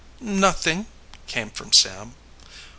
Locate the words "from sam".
1.51-2.15